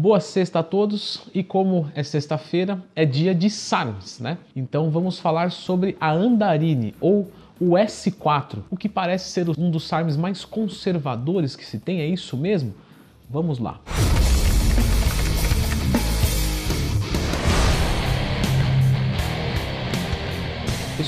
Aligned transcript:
Boa 0.00 0.20
sexta 0.20 0.60
a 0.60 0.62
todos 0.62 1.24
e 1.34 1.42
como 1.42 1.90
é 1.92 2.04
sexta-feira, 2.04 2.80
é 2.94 3.04
dia 3.04 3.34
de 3.34 3.50
SARMs, 3.50 4.20
né? 4.20 4.38
Então 4.54 4.92
vamos 4.92 5.18
falar 5.18 5.50
sobre 5.50 5.96
a 6.00 6.12
Andarine 6.12 6.94
ou 7.00 7.28
o 7.60 7.70
S4, 7.70 8.58
o 8.70 8.76
que 8.76 8.88
parece 8.88 9.30
ser 9.30 9.48
um 9.58 9.68
dos 9.68 9.88
SARMs 9.88 10.16
mais 10.16 10.44
conservadores 10.44 11.56
que 11.56 11.64
se 11.64 11.80
tem, 11.80 12.00
é 12.00 12.06
isso 12.06 12.36
mesmo? 12.36 12.72
Vamos 13.28 13.58
lá. 13.58 13.80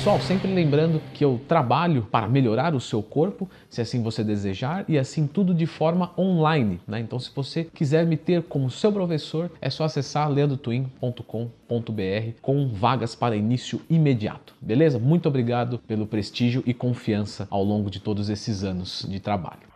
Pessoal, 0.00 0.18
sempre 0.18 0.50
lembrando 0.50 0.98
que 1.12 1.22
eu 1.22 1.38
trabalho 1.46 2.08
para 2.10 2.26
melhorar 2.26 2.74
o 2.74 2.80
seu 2.80 3.02
corpo, 3.02 3.46
se 3.68 3.82
assim 3.82 4.02
você 4.02 4.24
desejar, 4.24 4.82
e 4.88 4.98
assim 4.98 5.26
tudo 5.26 5.52
de 5.52 5.66
forma 5.66 6.10
online. 6.16 6.80
Né? 6.88 7.00
Então, 7.00 7.18
se 7.18 7.30
você 7.36 7.64
quiser 7.64 8.06
me 8.06 8.16
ter 8.16 8.44
como 8.44 8.70
seu 8.70 8.90
professor, 8.90 9.50
é 9.60 9.68
só 9.68 9.84
acessar 9.84 10.30
leandrotwin.com.br 10.30 12.32
com 12.40 12.68
vagas 12.68 13.14
para 13.14 13.36
início 13.36 13.82
imediato. 13.90 14.54
Beleza? 14.58 14.98
Muito 14.98 15.28
obrigado 15.28 15.78
pelo 15.80 16.06
prestígio 16.06 16.62
e 16.64 16.72
confiança 16.72 17.46
ao 17.50 17.62
longo 17.62 17.90
de 17.90 18.00
todos 18.00 18.30
esses 18.30 18.64
anos 18.64 19.04
de 19.06 19.20
trabalho. 19.20 19.69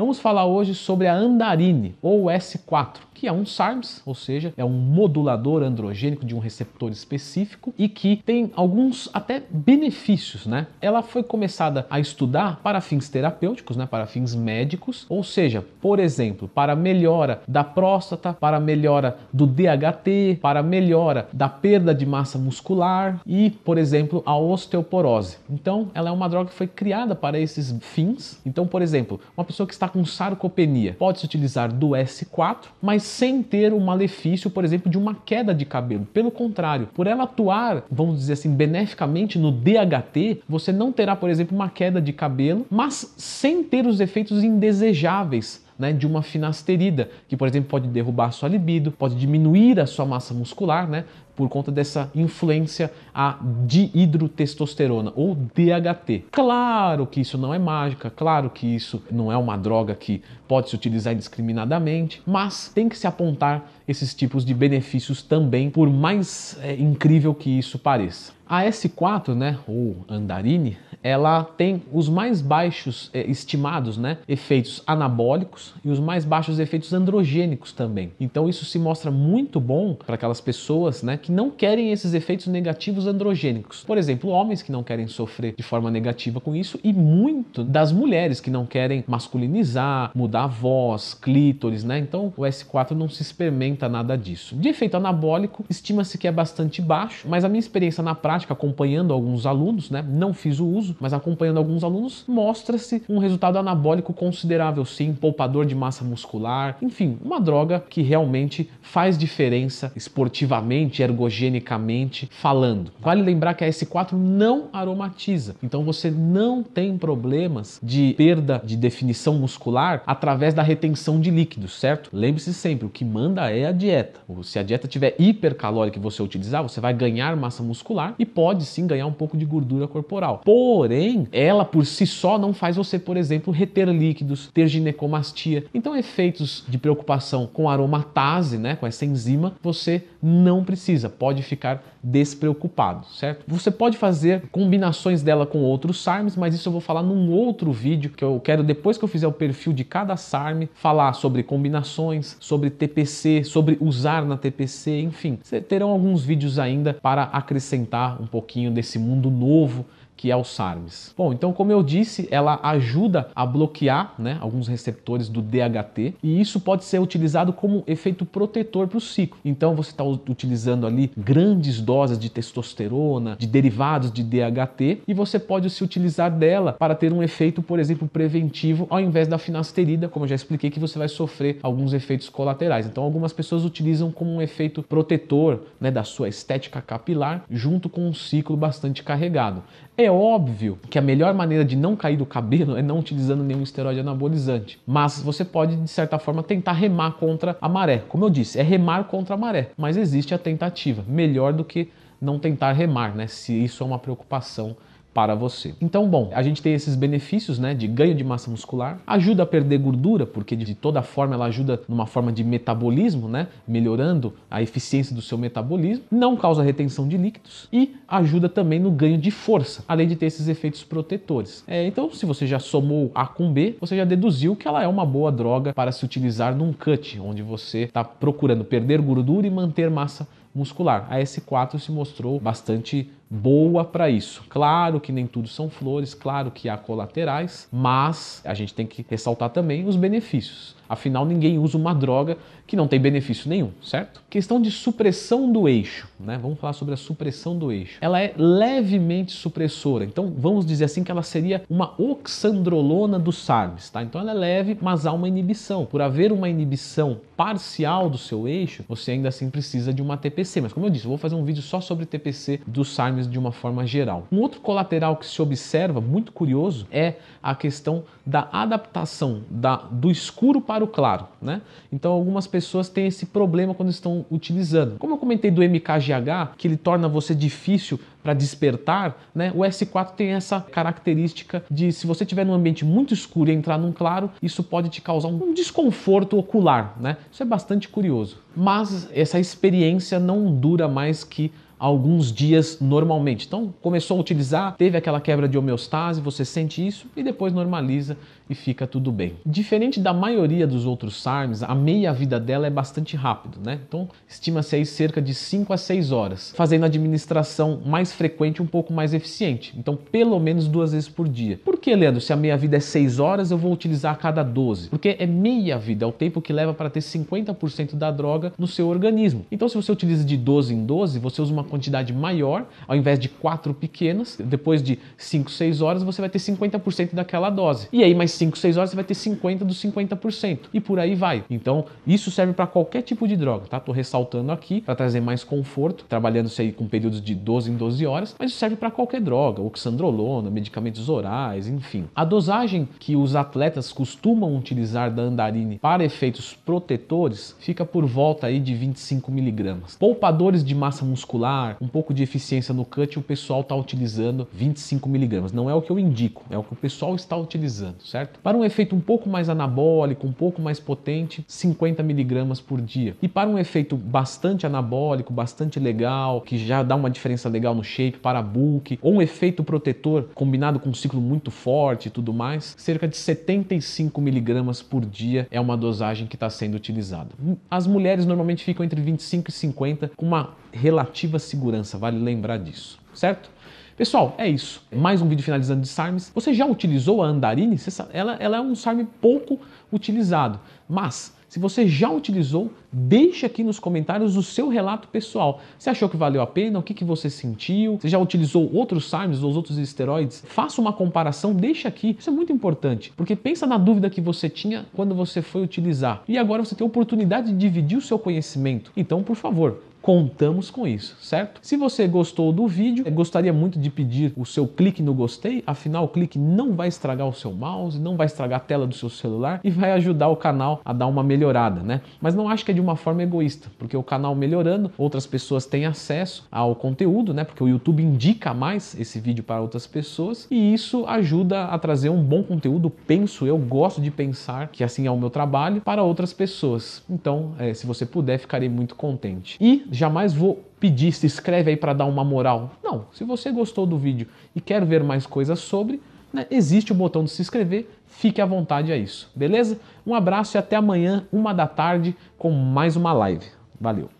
Vamos 0.00 0.18
falar 0.18 0.46
hoje 0.46 0.74
sobre 0.74 1.06
a 1.06 1.14
Andarine, 1.14 1.94
ou 2.00 2.24
S4, 2.24 3.00
que 3.12 3.28
é 3.28 3.32
um 3.32 3.44
SARMS, 3.44 4.00
ou 4.06 4.14
seja, 4.14 4.54
é 4.56 4.64
um 4.64 4.70
modulador 4.70 5.62
androgênico 5.62 6.24
de 6.24 6.34
um 6.34 6.38
receptor 6.38 6.90
específico 6.90 7.74
e 7.76 7.86
que 7.86 8.16
tem 8.24 8.50
alguns 8.56 9.10
até 9.12 9.42
benefícios, 9.50 10.46
né? 10.46 10.68
Ela 10.80 11.02
foi 11.02 11.22
começada 11.22 11.86
a 11.90 12.00
estudar 12.00 12.60
para 12.62 12.80
fins 12.80 13.10
terapêuticos, 13.10 13.76
né, 13.76 13.84
para 13.84 14.06
fins 14.06 14.34
médicos, 14.34 15.04
ou 15.06 15.22
seja, 15.22 15.62
por 15.82 15.98
exemplo, 15.98 16.48
para 16.48 16.74
melhora 16.74 17.42
da 17.46 17.62
próstata, 17.62 18.32
para 18.32 18.58
melhora 18.58 19.18
do 19.30 19.46
DHT, 19.46 20.38
para 20.40 20.62
melhora 20.62 21.28
da 21.30 21.46
perda 21.50 21.94
de 21.94 22.06
massa 22.06 22.38
muscular 22.38 23.20
e, 23.26 23.50
por 23.50 23.76
exemplo, 23.76 24.22
a 24.24 24.34
osteoporose. 24.34 25.36
Então, 25.50 25.90
ela 25.92 26.08
é 26.08 26.12
uma 26.12 26.26
droga 26.26 26.48
que 26.48 26.56
foi 26.56 26.66
criada 26.66 27.14
para 27.14 27.38
esses 27.38 27.70
fins. 27.82 28.40
Então, 28.46 28.66
por 28.66 28.80
exemplo, 28.80 29.20
uma 29.36 29.44
pessoa 29.44 29.66
que 29.66 29.74
está 29.74 29.89
com 29.90 30.04
sarcopenia 30.04 30.96
pode 30.98 31.20
se 31.20 31.24
utilizar 31.24 31.72
do 31.72 31.90
S4, 31.90 32.66
mas 32.80 33.02
sem 33.02 33.42
ter 33.42 33.72
o 33.72 33.80
malefício, 33.80 34.50
por 34.50 34.64
exemplo, 34.64 34.90
de 34.90 34.98
uma 34.98 35.14
queda 35.14 35.54
de 35.54 35.64
cabelo. 35.64 36.06
Pelo 36.12 36.30
contrário, 36.30 36.88
por 36.94 37.06
ela 37.06 37.24
atuar, 37.24 37.84
vamos 37.90 38.18
dizer 38.18 38.34
assim, 38.34 38.54
beneficamente 38.54 39.38
no 39.38 39.52
DHT, 39.52 40.42
você 40.48 40.72
não 40.72 40.92
terá, 40.92 41.14
por 41.14 41.30
exemplo, 41.30 41.56
uma 41.56 41.68
queda 41.68 42.00
de 42.00 42.12
cabelo, 42.12 42.66
mas 42.70 43.14
sem 43.16 43.62
ter 43.62 43.86
os 43.86 44.00
efeitos 44.00 44.42
indesejáveis 44.42 45.68
né, 45.80 45.92
de 45.92 46.06
uma 46.06 46.22
finasterida, 46.22 47.10
que 47.26 47.36
por 47.36 47.48
exemplo 47.48 47.70
pode 47.70 47.88
derrubar 47.88 48.26
a 48.26 48.30
sua 48.30 48.48
libido, 48.48 48.92
pode 48.92 49.14
diminuir 49.14 49.80
a 49.80 49.86
sua 49.86 50.04
massa 50.04 50.34
muscular, 50.34 50.86
né, 50.88 51.04
por 51.34 51.48
conta 51.48 51.72
dessa 51.72 52.10
influência 52.14 52.92
a 53.14 53.38
dihidrotestosterona 53.66 55.10
ou 55.16 55.34
DHT. 55.34 56.24
Claro 56.30 57.06
que 57.06 57.22
isso 57.22 57.38
não 57.38 57.54
é 57.54 57.58
mágica, 57.58 58.10
claro 58.10 58.50
que 58.50 58.66
isso 58.66 59.02
não 59.10 59.32
é 59.32 59.36
uma 59.38 59.56
droga 59.56 59.94
que 59.94 60.22
pode 60.46 60.68
se 60.68 60.74
utilizar 60.74 61.14
indiscriminadamente, 61.14 62.20
mas 62.26 62.68
tem 62.68 62.90
que 62.90 62.98
se 62.98 63.06
apontar 63.06 63.70
esses 63.88 64.12
tipos 64.12 64.44
de 64.44 64.52
benefícios 64.52 65.22
também, 65.22 65.70
por 65.70 65.88
mais 65.88 66.58
é, 66.62 66.74
incrível 66.74 67.34
que 67.34 67.58
isso 67.58 67.78
pareça. 67.78 68.32
A 68.46 68.64
S4, 68.64 69.34
né, 69.34 69.58
ou 69.66 69.96
Andarine, 70.08 70.76
ela 71.02 71.44
tem 71.44 71.82
os 71.92 72.08
mais 72.08 72.40
baixos 72.40 73.10
é, 73.12 73.28
estimados, 73.30 73.96
né, 73.96 74.18
efeitos 74.28 74.82
anabólicos 74.86 75.74
e 75.84 75.90
os 75.90 75.98
mais 75.98 76.24
baixos 76.24 76.58
efeitos 76.58 76.92
androgênicos 76.92 77.72
também. 77.72 78.12
Então 78.20 78.48
isso 78.48 78.64
se 78.64 78.78
mostra 78.78 79.10
muito 79.10 79.60
bom 79.60 79.94
para 79.94 80.14
aquelas 80.14 80.40
pessoas, 80.40 81.02
né, 81.02 81.16
que 81.16 81.32
não 81.32 81.50
querem 81.50 81.90
esses 81.92 82.14
efeitos 82.14 82.46
negativos 82.46 83.06
androgênicos. 83.06 83.84
Por 83.84 83.98
exemplo, 83.98 84.30
homens 84.30 84.62
que 84.62 84.72
não 84.72 84.82
querem 84.82 85.06
sofrer 85.06 85.54
de 85.56 85.62
forma 85.62 85.90
negativa 85.90 86.40
com 86.40 86.54
isso 86.54 86.78
e 86.84 86.92
muito 86.92 87.64
das 87.64 87.92
mulheres 87.92 88.40
que 88.40 88.50
não 88.50 88.66
querem 88.66 89.04
masculinizar, 89.06 90.10
mudar 90.14 90.44
a 90.44 90.46
voz, 90.46 91.14
clítoris, 91.14 91.84
né? 91.84 91.98
Então 91.98 92.32
o 92.36 92.42
S4 92.42 92.92
não 92.92 93.08
se 93.08 93.22
experimenta 93.22 93.88
nada 93.88 94.16
disso. 94.16 94.54
De 94.54 94.68
efeito 94.68 94.96
anabólico, 94.96 95.64
estima-se 95.68 96.18
que 96.18 96.28
é 96.28 96.32
bastante 96.32 96.82
baixo, 96.82 97.28
mas 97.28 97.44
a 97.44 97.48
minha 97.48 97.58
experiência 97.58 98.02
na 98.02 98.14
prática 98.14 98.52
acompanhando 98.52 99.12
alguns 99.12 99.46
alunos, 99.46 99.90
né? 99.90 100.04
Não 100.06 100.32
fiz 100.32 100.60
o 100.60 100.66
uso, 100.66 100.89
mas 100.98 101.12
acompanhando 101.12 101.58
alguns 101.58 101.84
alunos, 101.84 102.24
mostra-se 102.26 103.02
um 103.08 103.18
resultado 103.18 103.58
anabólico 103.58 104.12
considerável, 104.12 104.84
sim, 104.84 105.12
poupador 105.12 105.66
de 105.66 105.74
massa 105.74 106.04
muscular, 106.04 106.76
enfim, 106.80 107.18
uma 107.24 107.40
droga 107.40 107.82
que 107.88 108.02
realmente 108.02 108.70
faz 108.80 109.16
diferença 109.16 109.92
esportivamente, 109.94 111.02
ergogenicamente 111.02 112.28
falando. 112.30 112.92
Vale 113.00 113.22
lembrar 113.22 113.54
que 113.54 113.64
a 113.64 113.68
S4 113.68 114.12
não 114.12 114.68
aromatiza, 114.72 115.54
então 115.62 115.84
você 115.84 116.10
não 116.10 116.62
tem 116.62 116.96
problemas 116.96 117.78
de 117.82 118.14
perda 118.16 118.60
de 118.64 118.76
definição 118.76 119.34
muscular 119.34 120.02
através 120.06 120.54
da 120.54 120.62
retenção 120.62 121.20
de 121.20 121.30
líquidos, 121.30 121.78
certo? 121.78 122.10
Lembre-se 122.12 122.52
sempre, 122.54 122.86
o 122.86 122.90
que 122.90 123.04
manda 123.04 123.50
é 123.50 123.66
a 123.66 123.72
dieta. 123.72 124.20
Se 124.42 124.58
a 124.58 124.62
dieta 124.62 124.88
tiver 124.88 125.14
hipercalórica 125.18 125.98
e 125.98 126.02
você 126.02 126.22
utilizar, 126.22 126.62
você 126.62 126.80
vai 126.80 126.92
ganhar 126.94 127.36
massa 127.36 127.62
muscular 127.62 128.14
e 128.18 128.26
pode 128.26 128.64
sim 128.64 128.86
ganhar 128.86 129.06
um 129.06 129.12
pouco 129.12 129.36
de 129.36 129.44
gordura 129.44 129.86
corporal. 129.86 130.42
Porém, 130.80 131.28
ela 131.30 131.62
por 131.62 131.84
si 131.84 132.06
só 132.06 132.38
não 132.38 132.54
faz 132.54 132.76
você, 132.76 132.98
por 132.98 133.18
exemplo, 133.18 133.52
reter 133.52 133.86
líquidos, 133.86 134.48
ter 134.54 134.66
ginecomastia. 134.66 135.66
Então, 135.74 135.94
efeitos 135.94 136.64
de 136.66 136.78
preocupação 136.78 137.46
com 137.46 137.68
aromatase, 137.68 138.56
né, 138.56 138.76
com 138.76 138.86
essa 138.86 139.04
enzima, 139.04 139.52
você 139.62 140.04
não 140.22 140.64
precisa, 140.64 141.10
pode 141.10 141.42
ficar 141.42 141.84
despreocupado, 142.02 143.06
certo? 143.08 143.44
Você 143.46 143.70
pode 143.70 143.98
fazer 143.98 144.44
combinações 144.50 145.22
dela 145.22 145.44
com 145.44 145.58
outros 145.58 146.02
SARMs, 146.02 146.34
mas 146.38 146.54
isso 146.54 146.66
eu 146.66 146.72
vou 146.72 146.80
falar 146.80 147.02
num 147.02 147.30
outro 147.30 147.70
vídeo 147.72 148.08
que 148.08 148.24
eu 148.24 148.40
quero 148.42 148.62
depois 148.62 148.96
que 148.96 149.04
eu 149.04 149.08
fizer 149.08 149.26
o 149.26 149.32
perfil 149.32 149.74
de 149.74 149.84
cada 149.84 150.16
SARM, 150.16 150.66
falar 150.72 151.12
sobre 151.12 151.42
combinações, 151.42 152.38
sobre 152.40 152.70
TPC, 152.70 153.44
sobre 153.44 153.76
usar 153.82 154.24
na 154.24 154.38
TPC, 154.38 154.98
enfim. 155.02 155.38
Terão 155.68 155.90
alguns 155.90 156.24
vídeos 156.24 156.58
ainda 156.58 156.94
para 156.94 157.24
acrescentar 157.24 158.18
um 158.18 158.26
pouquinho 158.26 158.70
desse 158.70 158.98
mundo 158.98 159.30
novo 159.30 159.84
que 160.20 160.30
é 160.30 160.36
o 160.36 160.44
SARMs. 160.44 161.14
Bom, 161.16 161.32
então 161.32 161.50
como 161.50 161.72
eu 161.72 161.82
disse, 161.82 162.28
ela 162.30 162.60
ajuda 162.62 163.28
a 163.34 163.46
bloquear 163.46 164.12
né, 164.18 164.36
alguns 164.42 164.68
receptores 164.68 165.30
do 165.30 165.40
DHT 165.40 166.16
e 166.22 166.38
isso 166.38 166.60
pode 166.60 166.84
ser 166.84 167.00
utilizado 167.00 167.54
como 167.54 167.82
efeito 167.86 168.26
protetor 168.26 168.86
para 168.86 168.98
o 168.98 169.00
ciclo. 169.00 169.38
Então 169.42 169.74
você 169.74 169.92
está 169.92 170.04
utilizando 170.04 170.86
ali 170.86 171.10
grandes 171.16 171.80
doses 171.80 172.18
de 172.18 172.28
testosterona, 172.28 173.34
de 173.38 173.46
derivados 173.46 174.12
de 174.12 174.22
DHT 174.22 175.04
e 175.08 175.14
você 175.14 175.38
pode 175.38 175.70
se 175.70 175.82
utilizar 175.82 176.30
dela 176.30 176.74
para 176.74 176.94
ter 176.94 177.14
um 177.14 177.22
efeito, 177.22 177.62
por 177.62 177.78
exemplo, 177.78 178.06
preventivo 178.06 178.86
ao 178.90 179.00
invés 179.00 179.26
da 179.26 179.38
finasterida, 179.38 180.06
como 180.06 180.26
eu 180.26 180.28
já 180.28 180.34
expliquei, 180.34 180.68
que 180.68 180.78
você 180.78 180.98
vai 180.98 181.08
sofrer 181.08 181.60
alguns 181.62 181.94
efeitos 181.94 182.28
colaterais. 182.28 182.84
Então 182.84 183.04
algumas 183.04 183.32
pessoas 183.32 183.64
utilizam 183.64 184.12
como 184.12 184.32
um 184.32 184.42
efeito 184.42 184.82
protetor 184.82 185.62
né, 185.80 185.90
da 185.90 186.04
sua 186.04 186.28
estética 186.28 186.82
capilar 186.82 187.42
junto 187.50 187.88
com 187.88 188.06
um 188.06 188.12
ciclo 188.12 188.54
bastante 188.54 189.02
carregado. 189.02 189.62
É 189.96 190.09
óbvio 190.10 190.78
que 190.90 190.98
a 190.98 191.02
melhor 191.02 191.32
maneira 191.32 191.64
de 191.64 191.76
não 191.76 191.96
cair 191.96 192.16
do 192.16 192.26
cabelo 192.26 192.76
é 192.76 192.82
não 192.82 192.98
utilizando 192.98 193.42
nenhum 193.42 193.62
esteroide 193.62 194.00
anabolizante, 194.00 194.80
mas 194.86 195.22
você 195.22 195.44
pode, 195.44 195.76
de 195.76 195.88
certa 195.88 196.18
forma, 196.18 196.42
tentar 196.42 196.72
remar 196.72 197.12
contra 197.12 197.56
a 197.60 197.68
maré. 197.68 198.02
Como 198.08 198.24
eu 198.24 198.30
disse, 198.30 198.58
é 198.58 198.62
remar 198.62 199.04
contra 199.04 199.34
a 199.34 199.38
maré, 199.38 199.70
mas 199.76 199.96
existe 199.96 200.34
a 200.34 200.38
tentativa. 200.38 201.04
Melhor 201.06 201.52
do 201.52 201.64
que 201.64 201.88
não 202.20 202.38
tentar 202.38 202.72
remar, 202.72 203.14
né? 203.14 203.26
Se 203.26 203.52
isso 203.52 203.82
é 203.82 203.86
uma 203.86 203.98
preocupação 203.98 204.76
para 205.12 205.34
você. 205.34 205.74
Então, 205.80 206.08
bom, 206.08 206.30
a 206.32 206.42
gente 206.42 206.62
tem 206.62 206.72
esses 206.72 206.94
benefícios, 206.94 207.58
né, 207.58 207.74
de 207.74 207.86
ganho 207.86 208.14
de 208.14 208.22
massa 208.22 208.50
muscular, 208.50 209.00
ajuda 209.06 209.42
a 209.42 209.46
perder 209.46 209.78
gordura, 209.78 210.26
porque 210.26 210.54
de 210.54 210.74
toda 210.74 211.02
forma 211.02 211.34
ela 211.34 211.46
ajuda 211.46 211.80
numa 211.88 212.06
forma 212.06 212.32
de 212.32 212.44
metabolismo, 212.44 213.28
né, 213.28 213.48
melhorando 213.66 214.34
a 214.50 214.62
eficiência 214.62 215.14
do 215.14 215.22
seu 215.22 215.36
metabolismo, 215.36 216.04
não 216.10 216.36
causa 216.36 216.62
retenção 216.62 217.08
de 217.08 217.16
líquidos 217.16 217.68
e 217.72 217.96
ajuda 218.06 218.48
também 218.48 218.78
no 218.78 218.90
ganho 218.90 219.18
de 219.18 219.30
força, 219.30 219.84
além 219.88 220.06
de 220.06 220.16
ter 220.16 220.26
esses 220.26 220.48
efeitos 220.48 220.82
protetores. 220.82 221.64
É, 221.66 221.86
então, 221.86 222.12
se 222.12 222.24
você 222.26 222.46
já 222.46 222.58
somou 222.58 223.10
A 223.14 223.26
com 223.26 223.52
B, 223.52 223.76
você 223.80 223.96
já 223.96 224.04
deduziu 224.04 224.54
que 224.54 224.68
ela 224.68 224.82
é 224.82 224.88
uma 224.88 225.04
boa 225.04 225.32
droga 225.32 225.72
para 225.72 225.92
se 225.92 226.04
utilizar 226.04 226.54
num 226.54 226.72
cut, 226.72 227.20
onde 227.20 227.42
você 227.42 227.80
está 227.80 228.04
procurando 228.04 228.64
perder 228.64 229.00
gordura 229.00 229.46
e 229.46 229.50
manter 229.50 229.90
massa 229.90 230.26
muscular. 230.54 231.06
A 231.08 231.18
S4 231.18 231.78
se 231.78 231.92
mostrou 231.92 232.40
bastante 232.40 233.10
boa 233.30 233.84
para 233.84 234.10
isso. 234.10 234.42
Claro 234.48 235.00
que 235.00 235.12
nem 235.12 235.26
tudo 235.26 235.46
são 235.46 235.70
flores, 235.70 236.12
claro 236.12 236.50
que 236.50 236.68
há 236.68 236.76
colaterais, 236.76 237.68
mas 237.72 238.42
a 238.44 238.52
gente 238.52 238.74
tem 238.74 238.86
que 238.86 239.06
ressaltar 239.08 239.50
também 239.50 239.86
os 239.86 239.94
benefícios. 239.94 240.74
Afinal, 240.90 241.24
ninguém 241.24 241.56
usa 241.56 241.78
uma 241.78 241.94
droga 241.94 242.36
que 242.66 242.74
não 242.74 242.88
tem 242.88 242.98
benefício 242.98 243.48
nenhum, 243.48 243.70
certo? 243.80 244.20
Questão 244.28 244.60
de 244.60 244.72
supressão 244.72 245.50
do 245.50 245.68
eixo, 245.68 246.08
né? 246.18 246.36
Vamos 246.42 246.58
falar 246.58 246.72
sobre 246.72 246.94
a 246.94 246.96
supressão 246.96 247.56
do 247.56 247.70
eixo. 247.70 247.98
Ela 248.00 248.20
é 248.20 248.34
levemente 248.36 249.30
supressora, 249.30 250.04
então 250.04 250.34
vamos 250.36 250.66
dizer 250.66 250.86
assim 250.86 251.04
que 251.04 251.10
ela 251.12 251.22
seria 251.22 251.62
uma 251.70 251.94
oxandrolona 251.96 253.20
dos 253.20 253.38
SARMs, 253.38 253.88
tá? 253.90 254.02
Então 254.02 254.20
ela 254.20 254.32
é 254.32 254.34
leve, 254.34 254.76
mas 254.80 255.06
há 255.06 255.12
uma 255.12 255.28
inibição. 255.28 255.86
Por 255.86 256.02
haver 256.02 256.32
uma 256.32 256.48
inibição 256.48 257.20
parcial 257.36 258.10
do 258.10 258.18
seu 258.18 258.48
eixo, 258.48 258.84
você 258.88 259.12
ainda 259.12 259.28
assim 259.28 259.48
precisa 259.48 259.94
de 259.94 260.02
uma 260.02 260.16
TPC. 260.16 260.60
Mas 260.60 260.72
como 260.72 260.86
eu 260.86 260.90
disse, 260.90 261.04
eu 261.04 261.10
vou 261.10 261.18
fazer 261.18 261.36
um 261.36 261.44
vídeo 261.44 261.62
só 261.62 261.80
sobre 261.80 262.04
TPC 262.04 262.60
dos 262.66 262.92
SARMs 262.94 263.19
de 263.26 263.38
uma 263.38 263.52
forma 263.52 263.86
geral. 263.86 264.26
Um 264.30 264.38
outro 264.38 264.60
colateral 264.60 265.16
que 265.16 265.26
se 265.26 265.40
observa, 265.40 266.00
muito 266.00 266.32
curioso, 266.32 266.86
é 266.90 267.14
a 267.42 267.54
questão 267.54 268.04
da 268.24 268.48
adaptação 268.52 269.42
da, 269.50 269.76
do 269.76 270.10
escuro 270.10 270.60
para 270.60 270.84
o 270.84 270.86
claro, 270.86 271.26
né? 271.40 271.62
Então 271.92 272.12
algumas 272.12 272.46
pessoas 272.46 272.88
têm 272.88 273.06
esse 273.06 273.26
problema 273.26 273.74
quando 273.74 273.88
estão 273.88 274.24
utilizando. 274.30 274.98
Como 274.98 275.14
eu 275.14 275.18
comentei 275.18 275.50
do 275.50 275.62
MKGH, 275.62 276.54
que 276.56 276.68
ele 276.68 276.76
torna 276.76 277.08
você 277.08 277.34
difícil 277.34 277.98
para 278.22 278.34
despertar, 278.34 279.16
né? 279.34 279.52
O 279.54 279.60
S4 279.60 280.12
tem 280.12 280.28
essa 280.32 280.60
característica 280.60 281.64
de 281.70 281.90
se 281.92 282.06
você 282.06 282.24
estiver 282.24 282.44
num 282.44 282.52
ambiente 282.52 282.84
muito 282.84 283.14
escuro 283.14 283.50
e 283.50 283.54
entrar 283.54 283.78
num 283.78 283.92
claro, 283.92 284.30
isso 284.42 284.62
pode 284.62 284.88
te 284.90 285.00
causar 285.00 285.28
um 285.28 285.54
desconforto 285.54 286.38
ocular, 286.38 286.96
né? 287.00 287.16
Isso 287.32 287.42
é 287.42 287.46
bastante 287.46 287.88
curioso. 287.88 288.38
Mas 288.54 289.08
essa 289.12 289.38
experiência 289.38 290.18
não 290.18 290.54
dura 290.54 290.88
mais 290.88 291.24
que 291.24 291.50
alguns 291.80 292.30
dias 292.30 292.78
normalmente. 292.78 293.46
Então, 293.46 293.72
começou 293.80 294.18
a 294.18 294.20
utilizar, 294.20 294.76
teve 294.76 294.98
aquela 294.98 295.20
quebra 295.20 295.48
de 295.48 295.56
homeostase, 295.56 296.20
você 296.20 296.44
sente 296.44 296.86
isso 296.86 297.06
e 297.16 297.22
depois 297.22 297.54
normaliza 297.54 298.18
e 298.50 298.54
fica 298.54 298.86
tudo 298.86 299.10
bem. 299.10 299.36
Diferente 299.46 300.00
da 300.00 300.12
maioria 300.12 300.66
dos 300.66 300.84
outros 300.84 301.22
SARMs, 301.22 301.62
a 301.62 301.74
meia-vida 301.74 302.38
dela 302.38 302.66
é 302.66 302.70
bastante 302.70 303.16
rápido, 303.16 303.58
né? 303.64 303.78
Então, 303.86 304.08
estima-se 304.28 304.74
aí 304.74 304.84
cerca 304.84 305.22
de 305.22 305.32
5 305.32 305.72
a 305.72 305.76
6 305.76 306.10
horas, 306.10 306.52
fazendo 306.56 306.82
a 306.82 306.86
administração 306.86 307.80
mais 307.86 308.12
frequente 308.12 308.60
um 308.60 308.66
pouco 308.66 308.92
mais 308.92 309.14
eficiente. 309.14 309.72
Então, 309.78 309.96
pelo 309.96 310.38
menos 310.40 310.66
duas 310.66 310.92
vezes 310.92 311.08
por 311.08 311.28
dia. 311.28 311.60
Por 311.64 311.78
que, 311.78 311.94
Leandro? 311.94 312.20
Se 312.20 312.32
a 312.32 312.36
meia-vida 312.36 312.76
é 312.76 312.80
6 312.80 313.20
horas, 313.20 313.52
eu 313.52 313.56
vou 313.56 313.72
utilizar 313.72 314.12
a 314.12 314.16
cada 314.16 314.42
12. 314.42 314.90
Porque 314.90 315.16
é 315.18 315.26
meia-vida, 315.26 316.04
é 316.04 316.08
o 316.08 316.12
tempo 316.12 316.42
que 316.42 316.52
leva 316.52 316.74
para 316.74 316.90
ter 316.90 317.00
50% 317.00 317.94
da 317.94 318.10
droga 318.10 318.52
no 318.58 318.66
seu 318.66 318.88
organismo. 318.88 319.46
Então, 319.50 319.68
se 319.68 319.76
você 319.76 319.92
utiliza 319.92 320.24
de 320.24 320.36
12 320.36 320.74
em 320.74 320.84
12, 320.84 321.20
você 321.20 321.40
usa 321.40 321.52
uma 321.52 321.64
quantidade 321.70 322.12
maior, 322.12 322.66
ao 322.86 322.96
invés 322.96 323.18
de 323.18 323.28
4 323.28 323.72
pequenas, 323.72 324.36
depois 324.42 324.82
de 324.82 324.98
5, 325.16 325.50
6 325.50 325.80
horas, 325.80 326.02
você 326.02 326.20
vai 326.20 326.28
ter 326.28 326.38
50% 326.38 327.14
daquela 327.14 327.48
dose. 327.48 327.88
E 327.92 328.02
aí, 328.02 328.14
mais 328.14 328.32
5, 328.32 328.58
6 328.58 328.76
horas 328.76 328.90
você 328.90 328.96
vai 328.96 329.04
ter 329.04 329.14
50 329.14 329.64
dos 329.64 329.82
50% 329.82 330.58
e 330.74 330.80
por 330.80 330.98
aí 330.98 331.14
vai. 331.14 331.44
Então, 331.48 331.84
isso 332.06 332.30
serve 332.30 332.52
para 332.52 332.66
qualquer 332.66 333.02
tipo 333.02 333.26
de 333.26 333.36
droga, 333.36 333.66
tá? 333.66 333.78
Tô 333.78 333.92
ressaltando 333.92 334.52
aqui 334.52 334.80
para 334.80 334.94
trazer 334.94 335.20
mais 335.20 335.44
conforto, 335.44 336.04
trabalhando 336.08 336.46
isso 336.46 336.60
aí 336.60 336.72
com 336.72 336.86
períodos 336.86 337.22
de 337.22 337.34
12 337.34 337.70
em 337.70 337.76
12 337.76 338.06
horas, 338.06 338.36
mas 338.38 338.50
isso 338.50 338.58
serve 338.58 338.76
para 338.76 338.90
qualquer 338.90 339.20
droga, 339.20 339.62
oxandrolona, 339.62 340.50
medicamentos 340.50 341.08
orais, 341.08 341.68
enfim. 341.68 342.06
A 342.14 342.24
dosagem 342.24 342.88
que 342.98 343.16
os 343.16 343.36
atletas 343.36 343.92
costumam 343.92 344.56
utilizar 344.56 345.10
da 345.10 345.22
andarine 345.22 345.78
para 345.78 346.04
efeitos 346.04 346.54
protetores 346.54 347.54
fica 347.60 347.84
por 347.84 348.06
volta 348.06 348.46
aí 348.46 348.58
de 348.58 348.74
25 348.74 349.30
miligramas. 349.30 349.96
Poupadores 349.96 350.64
de 350.64 350.74
massa 350.74 351.04
muscular, 351.04 351.59
um 351.80 351.88
pouco 351.88 352.12
de 352.12 352.22
eficiência 352.22 352.74
no 352.74 352.84
cut, 352.84 353.18
o 353.18 353.22
pessoal 353.22 353.60
está 353.60 353.74
utilizando 353.74 354.46
25 354.52 355.08
miligramas. 355.08 355.52
Não 355.52 355.68
é 355.68 355.74
o 355.74 355.82
que 355.82 355.90
eu 355.90 355.98
indico, 355.98 356.44
é 356.50 356.58
o 356.58 356.62
que 356.62 356.72
o 356.72 356.76
pessoal 356.76 357.14
está 357.14 357.36
utilizando, 357.36 358.02
certo? 358.02 358.40
Para 358.40 358.56
um 358.56 358.64
efeito 358.64 358.94
um 358.94 359.00
pouco 359.00 359.28
mais 359.28 359.48
anabólico, 359.48 360.26
um 360.26 360.32
pouco 360.32 360.60
mais 360.60 360.78
potente, 360.80 361.44
50 361.46 362.02
miligramas 362.02 362.60
por 362.60 362.80
dia. 362.80 363.16
E 363.22 363.28
para 363.28 363.48
um 363.48 363.58
efeito 363.58 363.96
bastante 363.96 364.66
anabólico, 364.66 365.32
bastante 365.32 365.78
legal, 365.78 366.40
que 366.40 366.58
já 366.58 366.82
dá 366.82 366.94
uma 366.96 367.10
diferença 367.10 367.48
legal 367.48 367.74
no 367.74 367.84
shape, 367.84 368.18
para 368.18 368.42
bulk, 368.42 368.98
ou 369.02 369.14
um 369.14 369.22
efeito 369.22 369.62
protetor 369.64 370.28
combinado 370.34 370.78
com 370.78 370.90
um 370.90 370.94
ciclo 370.94 371.20
muito 371.20 371.50
forte 371.50 372.06
e 372.06 372.10
tudo 372.10 372.32
mais, 372.32 372.74
cerca 372.78 373.06
de 373.06 373.16
75 373.16 374.20
miligramas 374.20 374.82
por 374.82 375.04
dia 375.04 375.46
é 375.50 375.60
uma 375.60 375.76
dosagem 375.76 376.26
que 376.26 376.36
está 376.36 376.48
sendo 376.50 376.74
utilizada. 376.74 377.30
As 377.70 377.86
mulheres 377.86 378.26
normalmente 378.26 378.64
ficam 378.64 378.84
entre 378.84 379.00
25 379.00 379.50
e 379.50 379.52
50 379.52 380.12
com 380.16 380.26
uma 380.26 380.54
relativa 380.72 381.38
segurança, 381.38 381.98
vale 381.98 382.18
lembrar 382.18 382.58
disso, 382.58 382.98
certo? 383.14 383.50
Pessoal, 383.96 384.34
é 384.38 384.48
isso. 384.48 384.82
Mais 384.90 385.20
um 385.20 385.28
vídeo 385.28 385.42
finalizando 385.42 385.82
de 385.82 385.88
SARMs. 385.88 386.32
Você 386.34 386.54
já 386.54 386.64
utilizou 386.64 387.22
a 387.22 387.26
Andarine? 387.26 387.76
Ela, 388.14 388.34
ela 388.40 388.56
é 388.56 388.60
um 388.60 388.74
SARM 388.74 389.04
pouco 389.20 389.60
utilizado, 389.92 390.58
mas 390.88 391.34
se 391.50 391.58
você 391.58 391.88
já 391.88 392.08
utilizou, 392.08 392.70
deixe 392.92 393.44
aqui 393.44 393.64
nos 393.64 393.80
comentários 393.80 394.36
o 394.36 394.42
seu 394.42 394.68
relato 394.68 395.08
pessoal. 395.08 395.60
Você 395.76 395.90
achou 395.90 396.08
que 396.08 396.16
valeu 396.16 396.40
a 396.40 396.46
pena? 396.46 396.78
O 396.78 396.82
que, 396.82 396.94
que 396.94 397.04
você 397.04 397.28
sentiu? 397.28 397.98
Você 397.98 398.08
já 398.08 398.20
utilizou 398.20 398.72
outros 398.72 399.10
SARMs 399.10 399.42
ou 399.42 399.52
outros 399.52 399.76
esteroides? 399.76 400.44
Faça 400.46 400.80
uma 400.80 400.92
comparação, 400.92 401.52
deixe 401.52 401.88
aqui. 401.88 402.16
Isso 402.16 402.30
é 402.30 402.32
muito 402.32 402.52
importante, 402.52 403.12
porque 403.16 403.34
pensa 403.34 403.66
na 403.66 403.78
dúvida 403.78 404.08
que 404.08 404.20
você 404.20 404.48
tinha 404.48 404.86
quando 404.94 405.12
você 405.12 405.42
foi 405.42 405.62
utilizar. 405.62 406.22
E 406.28 406.38
agora 406.38 406.64
você 406.64 406.76
tem 406.76 406.84
a 406.84 406.88
oportunidade 406.88 407.48
de 407.50 407.58
dividir 407.58 407.98
o 407.98 408.00
seu 408.00 408.16
conhecimento. 408.16 408.92
Então, 408.96 409.20
por 409.20 409.34
favor, 409.34 409.82
contamos 410.00 410.70
com 410.70 410.86
isso, 410.86 411.16
certo? 411.20 411.60
Se 411.62 411.76
você 411.76 412.06
gostou 412.06 412.52
do 412.52 412.66
vídeo, 412.66 413.04
gostaria 413.10 413.52
muito 413.52 413.78
de 413.78 413.90
pedir 413.90 414.32
o 414.36 414.44
seu 414.44 414.66
clique 414.66 415.02
no 415.02 415.14
gostei, 415.14 415.62
afinal 415.66 416.04
o 416.04 416.08
clique 416.08 416.38
não 416.38 416.74
vai 416.74 416.88
estragar 416.88 417.28
o 417.28 417.32
seu 417.32 417.52
mouse, 417.52 417.98
não 417.98 418.16
vai 418.16 418.26
estragar 418.26 418.58
a 418.58 418.62
tela 418.62 418.86
do 418.86 418.94
seu 418.94 419.08
celular 419.08 419.60
e 419.62 419.70
vai 419.70 419.92
ajudar 419.92 420.28
o 420.28 420.36
canal 420.36 420.80
a 420.84 420.92
dar 420.92 421.06
uma 421.06 421.22
melhorada, 421.22 421.82
né? 421.82 422.00
Mas 422.20 422.34
não 422.34 422.48
acho 422.48 422.64
que 422.64 422.70
é 422.70 422.74
de 422.74 422.80
uma 422.80 422.96
forma 422.96 423.22
egoísta, 423.22 423.68
porque 423.78 423.96
o 423.96 424.02
canal 424.02 424.34
melhorando, 424.34 424.90
outras 424.96 425.26
pessoas 425.26 425.66
têm 425.66 425.86
acesso 425.86 426.46
ao 426.50 426.74
conteúdo, 426.74 427.34
né? 427.34 427.44
Porque 427.44 427.62
o 427.62 427.68
YouTube 427.68 428.02
indica 428.02 428.54
mais 428.54 428.98
esse 428.98 429.20
vídeo 429.20 429.44
para 429.44 429.60
outras 429.60 429.86
pessoas 429.86 430.46
e 430.50 430.72
isso 430.72 431.04
ajuda 431.06 431.64
a 431.64 431.78
trazer 431.78 432.08
um 432.08 432.22
bom 432.22 432.42
conteúdo, 432.42 432.90
penso 432.90 433.46
eu, 433.46 433.58
gosto 433.58 434.00
de 434.00 434.10
pensar 434.10 434.68
que 434.68 434.82
assim 434.82 435.06
é 435.06 435.10
o 435.10 435.18
meu 435.18 435.30
trabalho 435.30 435.80
para 435.80 436.02
outras 436.02 436.32
pessoas. 436.32 437.02
Então, 437.08 437.52
é, 437.58 437.74
se 437.74 437.86
você 437.86 438.06
puder, 438.06 438.38
ficarei 438.38 438.68
muito 438.68 438.94
contente. 438.94 439.56
E 439.60 439.84
jamais 439.90 440.32
vou 440.32 440.64
pedir, 440.78 441.12
se 441.12 441.26
inscreve 441.26 441.70
aí 441.70 441.76
para 441.76 441.92
dar 441.92 442.06
uma 442.06 442.24
moral. 442.24 442.70
Não, 442.82 443.06
se 443.12 443.24
você 443.24 443.50
gostou 443.50 443.86
do 443.86 443.98
vídeo 443.98 444.28
e 444.54 444.60
quer 444.60 444.84
ver 444.84 445.02
mais 445.02 445.26
coisas 445.26 445.58
sobre, 445.58 446.00
né, 446.32 446.46
existe 446.50 446.92
o 446.92 446.94
botão 446.94 447.24
de 447.24 447.30
se 447.30 447.42
inscrever, 447.42 447.90
fique 448.06 448.40
à 448.40 448.46
vontade 448.46 448.92
a 448.92 448.96
isso, 448.96 449.30
beleza? 449.34 449.78
Um 450.06 450.14
abraço 450.14 450.56
e 450.56 450.58
até 450.58 450.76
amanhã, 450.76 451.26
uma 451.32 451.52
da 451.52 451.66
tarde, 451.66 452.16
com 452.38 452.50
mais 452.50 452.96
uma 452.96 453.12
live. 453.12 453.46
Valeu! 453.80 454.19